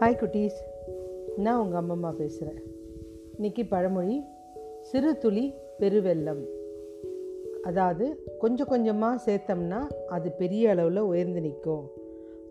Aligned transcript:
Hi 0.00 0.16
குட்டீஸ். 0.20 0.58
நான் 1.36 1.60
உங்கள் 1.60 1.82
அம்மம்மா 1.82 2.10
பேசுகிறேன் 2.10 2.62
இன்னைக்கு 3.34 3.64
பழமொழி 3.64 4.24
சிறு 4.80 5.18
துளி 5.18 5.54
பெருவெள்ளம் 5.78 6.42
அதாவது 7.62 8.24
கொஞ்சம் 8.38 8.66
கொஞ்சமாக 8.66 9.22
சேர்த்தோம்னா 9.26 9.80
அது 10.06 10.32
பெரிய 10.32 10.70
அளவில் 10.70 10.98
உயர்ந்து 10.98 11.40
நிற்கும். 11.40 11.90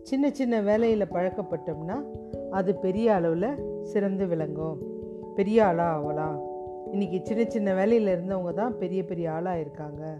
சின்ன 0.02 0.30
சின்ன 0.30 0.60
வேலையில் 0.60 1.12
பழக்கப்பட்டோம்னா 1.12 2.04
அது 2.50 2.74
பெரிய 2.74 3.14
அளவில் 3.14 3.82
சிறந்து 3.82 4.26
விளங்கும். 4.26 4.78
பெரிய 5.34 5.64
ஆளாக 5.64 5.96
ஆகலாம் 5.96 6.40
இன்றைக்கி 6.92 7.22
சின்ன 7.22 7.44
சின்ன 7.44 7.74
வேலையில் 7.74 8.18
இருந்தவங்க 8.18 8.52
தான் 8.52 8.78
பெரிய 8.78 9.04
பெரிய 9.04 9.32
ஆளாக 9.32 9.60
இருக்காங்க. 9.60 10.16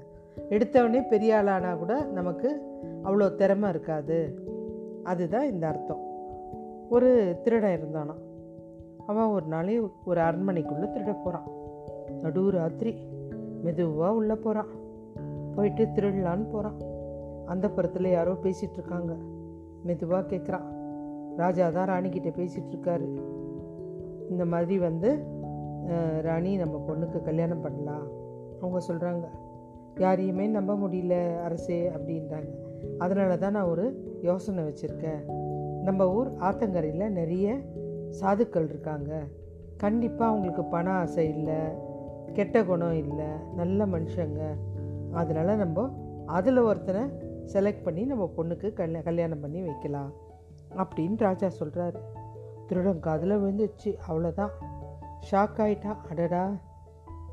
எடுத்தவொடனே 0.50 1.08
பெரிய 1.08 1.36
ஆளானா 1.36 1.78
கூட 1.78 2.02
நமக்கு 2.02 2.62
அவ்வளோ 3.04 3.34
திறமை 3.34 3.68
இருக்காது. 3.68 4.34
அதுதான் 5.02 5.50
இந்த 5.50 5.66
அர்த்தம். 5.66 6.14
ஒரு 6.94 7.10
திருடன் 7.42 7.76
இருந்தானா? 7.78 8.14
அவன் 9.06 9.32
ஒரு 9.36 9.46
நாளே 9.46 9.74
ஒரு 10.04 10.20
அரண்மனைக்குள்ளே 10.20 10.86
திருட 10.94 11.12
போகிறான் 11.24 11.48
நடு 12.22 12.42
ராத்திரி 12.50 12.92
மெதுவாக 13.62 14.18
உள்ளே 14.18 14.34
போகிறான் 14.34 14.70
போயிட்டு 15.54 15.84
திருடலான்னு 15.84 16.46
போகிறான் 16.50 16.78
அந்த 17.46 17.66
புறத்தில் 17.70 18.08
யாரோ 18.10 18.32
பேசிகிட்டு 18.42 18.78
இருக்காங்க. 18.80 19.12
மெதுவாக 19.82 20.36
கேட்குறான் 20.36 20.66
ராஜா 21.36 21.64
தான் 21.70 21.88
ராணிக்கிட்ட 21.88 22.30
பேசிகிட்டு 22.38 22.72
இருக்காரு. 22.74 23.08
இந்த 24.30 24.44
மாதிரி 24.44 24.78
வந்து 24.78 25.10
ராணி 26.20 26.56
நம்ம 26.56 26.76
பொண்ணுக்கு 26.88 27.18
கல்யாணம் 27.22 27.60
பண்ணலாம். 27.60 28.06
அவங்க 28.60 28.78
சொல்கிறாங்க 28.88 29.26
யாரையுமே 29.98 30.46
நம்ப 30.46 30.74
முடியல 30.74 31.42
அரசே 31.42 31.78
அப்படின்றாங்க. 31.88 32.50
அதனால 32.98 33.36
தான் 33.36 33.52
நான் 33.52 33.72
ஒரு 33.74 33.84
யோசனை 34.22 34.64
வச்சுருக்கேன். 34.64 35.22
நம்ம 35.86 36.12
ஊர் 36.12 36.30
ஆத்தங்கரையில் 36.40 37.08
நிறைய 37.08 37.56
சாதுக்கள் 38.20 38.68
இருக்காங்க. 38.68 39.22
கண்டிப்பாக 39.76 40.30
அவங்களுக்கு 40.30 40.64
பண 40.64 40.90
ஆசை 40.90 41.28
இல்லை 41.28 41.58
கெட்ட 42.32 42.64
குணம் 42.64 42.96
இல்லை 42.96 43.26
நல்ல 43.56 43.86
மனுஷங்க. 43.86 44.40
அதனால் 45.12 45.56
நம்ம 45.56 45.84
அதில் 46.26 46.58
ஒருத்தனை 46.58 47.02
செலக்ட் 47.52 47.82
பண்ணி 47.82 48.02
நம்ம 48.02 48.32
பொண்ணுக்கு 48.36 48.72
கல்யா 48.72 49.00
கல்யாணம் 49.00 49.40
பண்ணி 49.40 49.60
வைக்கலாம் 49.60 50.12
அப்படின்னு 50.76 51.18
ராஜா 51.18 51.48
சொல்கிறாரு 51.60 51.96
திருடன் 52.66 53.00
காதில் 53.00 53.38
விழுந்துச்சு 53.38 53.96
அவ்வளோதான் 54.08 54.54
ஷாக் 55.30 55.56
ஆகிட்டா 55.56 55.96
அடடா 56.10 56.50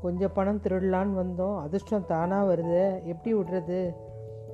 கொஞ்சம் 0.02 0.34
பணம் 0.34 0.60
திருடலான்னு 0.60 1.18
வந்தோம். 1.22 1.58
அதிர்ஷ்டம் 1.58 2.06
தானாக 2.06 2.54
வருது. 2.54 3.04
எப்படி 3.04 3.34
விடுறது? 3.34 3.94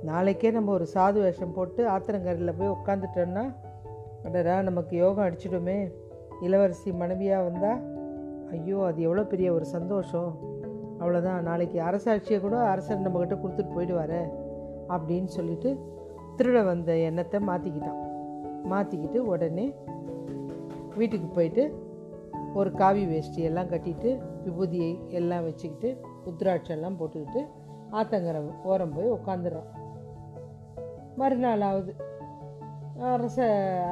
நாளைக்கே 0.03 0.51
நம்ம 0.51 0.73
ஒரு 0.73 0.87
சாது 0.95 1.13
வேஷம் 1.13 1.53
போட்டு 1.53 1.89
ஆத்திரங்கரையில் 1.89 2.59
போய் 2.59 2.69
உட்காந்துட்டோன்னா 2.69 3.55
அடடா 4.23 4.63
நமக்கு 4.63 4.97
யோகம் 4.97 5.25
அடிச்சிடுமே. 5.25 5.93
இளவரசி 6.41 6.93
மனைவியாக 6.93 7.51
வந்தால் 7.51 7.99
ஐயோ 8.51 8.85
அது 8.85 9.03
எவ்வளோ 9.03 9.23
பெரிய 9.23 9.53
ஒரு 9.53 9.65
சந்தோஷம். 9.65 10.49
அவ்வளோதான் 10.99 11.43
நாளைக்கு 11.43 11.81
அரசாட்சியை 11.81 12.41
கூட 12.41 12.57
அரசர் 12.57 13.03
நம்மக்கிட்ட 13.03 13.41
கொடுத்துட்டு 13.41 13.77
போயிடுவாரு 13.77 14.31
அப்படின்னு 14.89 15.25
சொல்லிட்டு 15.25 15.77
திருட 16.37 16.65
வந்த 16.65 16.97
எண்ணத்தை 16.97 17.41
மாற்றிக்கிட்டான் 17.41 18.09
மாற்றிக்கிட்டு 18.71 19.19
உடனே 19.19 19.75
வீட்டுக்கு 20.97 21.27
போயிட்டு 21.27 21.75
ஒரு 22.55 22.73
காவி 22.73 23.07
வேஷ்டி 23.07 23.43
எல்லாம் 23.43 23.69
கட்டிட்டு 23.69 24.21
விபூதியை 24.45 25.09
எல்லாம் 25.09 25.45
வச்சுக்கிட்டு 25.45 26.01
உத்ராட்சம் 26.27 26.99
போட்டுக்கிட்டு 26.99 27.47
ஆத்தங்கரை 27.91 28.51
ஓரம் 28.63 28.93
போய் 28.93 29.11
உட்காந்துடுறான் 29.11 29.69
மறுநாள் 31.17 31.61
ஆகுது 31.61 31.95
அரச 33.01 33.45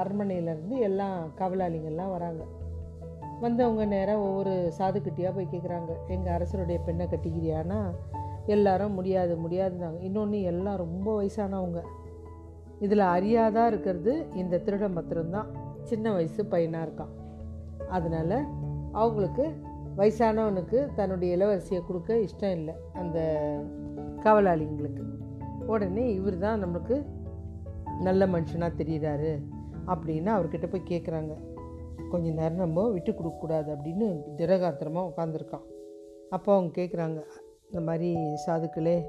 அரண்மனையிலேருந்து 0.03 0.79
எல்லாம் 0.79 1.31
கவலாளிங்கள்லாம் 1.39 2.11
வராங்க. 2.11 2.45
வந்தவங்க 3.41 3.85
நேராக 3.85 4.19
ஒவ்வொரு 4.19 4.73
சாதுக்கிட்டியாக 4.79 5.35
போய் 5.35 5.49
கேட்குறாங்க 5.51 5.97
எங்கள் 6.09 6.33
அரசருடைய 6.33 6.81
பெண்ணை 6.81 7.07
கட்டிக்கிறியானா? 7.07 7.91
எல்லாரும் 8.47 8.93
முடியாது 8.93 9.37
முடியாதுன்னாங்க. 9.37 10.01
இன்னொன்று 10.01 10.43
எல்லாம் 10.43 10.77
ரொம்ப 10.77 11.23
வயசானவங்க. 11.23 11.83
இதில் 12.79 12.99
அறியாதா 12.99 13.67
இருக்கிறது 13.67 14.27
இந்த 14.35 14.59
திருடன் 14.59 14.93
மாத்திரம்தான் 14.93 15.47
சின்ன 15.83 16.13
வயசு 16.13 16.47
பையனாக 16.47 16.85
இருக்கான். 16.85 17.41
அதனால் 17.89 18.47
அவங்களுக்கு 18.93 19.53
வயசானவனுக்கு 19.97 20.95
தன்னுடைய 20.95 21.37
இளவரசியை 21.37 21.87
கொடுக்க 21.87 22.15
இஷ்டம் 22.15 22.51
இல்லை 22.51 22.75
அந்த 22.93 23.19
கவலாளிங்களுக்கு. 24.21 25.03
உடனே 25.67 26.15
இவர் 26.15 26.39
தான் 26.39 26.65
நம்மளுக்கு 26.65 27.07
நல்ல 28.01 28.27
மனுஷனாக 28.27 28.73
தெரிகிறாரு 28.79 29.39
அப்படின்னு 29.87 30.27
அவர்கிட்ட 30.27 30.71
போய் 30.71 30.83
கேட்குறாங்க 30.89 31.37
கொஞ்சம் 32.11 32.35
நேரம் 32.35 32.57
நம்ம 32.57 32.89
விட்டு 32.89 33.15
கொடுக்கக்கூடாது 33.15 33.75
அப்படின்னு 33.75 34.23
திடகாத்திரமாக 34.37 35.11
உட்காந்துருக்கான் 35.17 35.65
அப்போ 36.31 36.55
அவங்க 36.55 36.83
கேட்குறாங்க 36.83 37.23
இந்த 37.71 37.81
மாதிரி 37.85 38.17
சாதுக்களே 38.47 39.05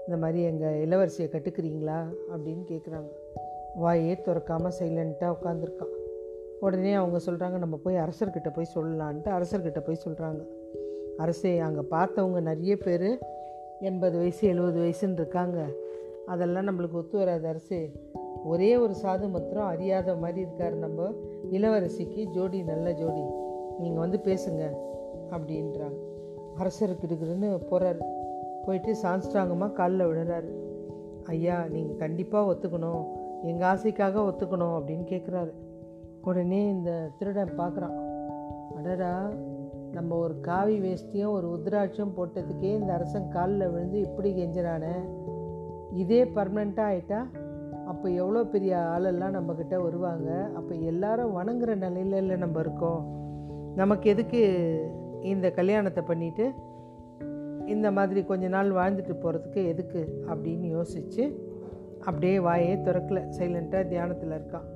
இந்த 0.00 0.18
மாதிரி 0.20 0.42
எங்கள் 0.42 0.86
இளவரசியை 0.86 1.24
கட்டுக்கிறீங்களா? 1.24 2.14
அப்படின்னு 2.32 2.64
கேட்குறாங்க 2.68 3.08
வாயே 3.82 4.16
திறக்காமல் 4.24 4.72
சைலண்ட்டாக 4.78 5.36
உட்காந்துருக்கான் 5.42 5.94
உடனே 6.60 6.92
அவங்க 6.92 7.18
சொல்கிறாங்க 7.26 7.58
நம்ம 7.58 7.76
போய் 7.76 7.94
அரசர்கிட்ட 7.94 8.52
போய் 8.54 8.70
சொல்லலான்ட்டு 8.74 9.28
அரசர்கிட்ட 9.28 9.80
போய் 9.80 10.00
சொல்கிறாங்க 10.04 10.44
அரசே 11.16 11.58
அங்கே 11.58 11.80
பார்த்தவங்க 11.90 12.40
நிறைய 12.40 12.76
பேர் 12.76 13.18
எண்பது 13.80 14.18
வயசு 14.18 14.48
எழுபது 14.48 14.80
வயசுன்னு 14.80 15.12
இருக்காங்க. 15.12 15.68
அதெல்லாம் 16.26 16.66
நம்மளுக்கு 16.68 16.92
ஒத்து 16.92 17.18
வராது 17.18 17.48
அரசே. 17.48 17.92
ஒரே 18.50 18.70
ஒரு 18.76 18.94
சாது 19.02 19.26
மாத்திரம் 19.30 19.66
அறியாத 19.66 20.14
மாதிரி 20.14 20.40
இருக்கார் 20.40 20.74
நம்ம 20.84 21.08
இளவரசிக்கு. 21.50 22.20
ஜோடி 22.24 22.62
நல்ல 22.62 22.92
ஜோடி. 22.92 23.24
நீங்கள் 23.78 24.02
வந்து 24.04 24.18
பேசுங்க 24.24 24.64
அப்படின்றாங்க. 25.30 25.98
அரசருக்கு 26.60 27.06
இருக்குன்னு 27.08 27.50
போகிறார் 27.70 28.00
போயிட்டு 28.64 28.92
சான்ஸ்ட்ராங்கமாக 29.02 29.72
காலில் 29.72 30.06
விடுறாரு 30.06 30.50
ஐயா 31.26 31.56
நீங்கள் 31.74 31.96
கண்டிப்பாக 31.96 32.52
ஒத்துக்கணும். 32.52 33.04
எங்கள் 33.42 33.68
ஆசைக்காக 33.68 34.22
ஒத்துக்கணும் 34.28 34.76
அப்படின்னு 34.78 35.06
கேட்குறாரு 35.12 35.52
உடனே 36.22 36.60
இந்த 36.68 36.92
திருடன் 37.18 37.58
பார்க்குறான் 37.58 37.96
அடடா 38.76 39.12
நம்ம 39.92 40.16
ஒரு 40.16 40.34
காவி 40.40 40.76
வேஷ்டியும் 40.80 41.34
ஒரு 41.36 41.48
உத்ராட்சம் 41.56 42.14
போட்டதுக்கே 42.16 42.70
இந்த 42.80 42.92
அரசன் 42.92 43.28
காலில் 43.28 43.70
விழுந்து 43.70 43.98
இப்படி 44.00 44.30
கெஞ்சுறானே. 44.32 44.94
இதே 45.92 46.24
பர்மனெண்ட்டாக 46.24 46.90
ஆயிட்டா? 46.92 47.20
அப்போ 47.86 48.08
எவ்வளோ 48.08 48.44
பெரிய 48.44 48.78
ஆளெல்லாம் 48.78 49.34
நம்மக்கிட்ட 49.36 49.82
வருவாங்க? 49.82 50.50
அப்போ 50.54 50.74
எல்லாரும் 50.74 51.36
வணங்குற 51.38 51.72
நிலையில 51.86 52.36
நம்ம 52.36 52.60
இருக்கோம். 52.60 53.02
நமக்கு 53.74 54.10
எதுக்கு 54.10 54.40
இந்த 55.22 55.50
கல்யாணத்தை 55.50 56.02
பண்ணிட்டு 56.04 56.52
இந்த 57.66 57.90
மாதிரி 57.90 58.24
கொஞ்ச 58.24 58.48
நாள் 58.48 58.70
வாழ்ந்துட்டு 58.70 59.14
போகிறதுக்கு 59.22 59.66
எதுக்கு 59.66 60.22
அப்படின்னு 60.26 60.66
யோசித்து 60.68 61.24
அப்படியே 62.00 62.38
வாயே 62.38 62.74
திறக்கல. 62.86 63.20
சைலண்ட்டாக 63.38 63.88
தியானத்தில் 63.88 64.30
இருக்கான் 64.30 64.66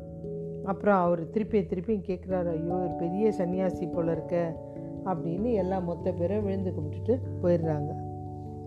அப்புறம் 0.64 0.96
அவர் 0.96 1.30
திருப்பி 1.30 1.60
திருப்பியும் 1.60 2.06
கேட்குறாரு 2.06 2.48
ஐயோ 2.50 2.74
ஒரு 2.74 2.92
பெரிய 2.98 3.32
சன்னியாசி 3.38 3.92
போல 3.92 4.12
இருக்க 4.12 4.62
அப்படின்னு 5.04 5.52
எல்லா 5.52 5.78
மொத்த 5.78 6.12
பேரும் 6.12 6.44
விழுந்து 6.44 6.70
கும்பிட்டுட்டு 6.70 7.14
போயிடுறாங்க. 7.42 7.90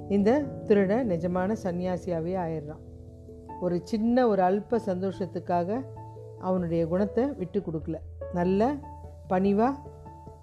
இந்த 0.09 0.41
திருடன் 0.65 1.09
நிஜமான 1.09 1.55
சன்னியாசியாகவே 1.63 2.33
ஆயிடுறான். 2.45 2.83
ஒரு 3.63 3.81
சின்ன 3.83 4.27
ஒரு 4.27 4.41
அல்ப 4.41 4.79
சந்தோஷத்துக்காக 4.85 5.81
அவனுடைய 6.39 6.87
குணத்தை 6.87 7.23
விட்டு 7.25 7.59
கொடுக்கல. 7.59 7.95
நல்ல 8.33 8.73
பணிவாக 9.27 9.79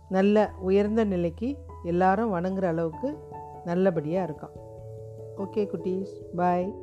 நல்ல 0.09 0.51
உயர்ந்த 0.61 1.05
நிலைக்கு 1.05 1.49
எல்லாரும் 1.85 2.33
வணங்குற 2.35 2.65
அளவுக்கு 2.65 3.19
நல்லபடியாக 3.65 4.27
இருக்கான். 4.27 4.55
ஓகே 5.37 5.63
குட்டீஸ். 5.73 6.15
பாய் 6.37 6.75